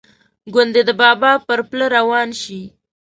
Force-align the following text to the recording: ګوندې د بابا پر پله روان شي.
ګوندې 0.53 0.81
د 0.87 0.91
بابا 1.01 1.31
پر 1.47 1.59
پله 1.69 1.87
روان 1.95 2.29
شي. 2.41 2.61